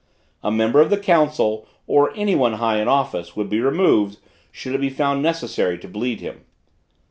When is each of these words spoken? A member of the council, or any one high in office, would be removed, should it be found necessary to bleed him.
A 0.41 0.49
member 0.49 0.81
of 0.81 0.89
the 0.89 0.97
council, 0.97 1.67
or 1.85 2.11
any 2.15 2.33
one 2.33 2.53
high 2.53 2.81
in 2.81 2.87
office, 2.87 3.35
would 3.35 3.51
be 3.51 3.61
removed, 3.61 4.17
should 4.51 4.73
it 4.73 4.81
be 4.81 4.89
found 4.89 5.21
necessary 5.21 5.77
to 5.77 5.87
bleed 5.87 6.21
him. 6.21 6.43